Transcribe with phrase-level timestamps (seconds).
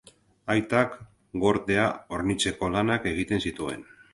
[0.53, 0.95] Aitak
[1.43, 1.85] gortea
[2.17, 3.87] hornitzeko lanak egiten zituen.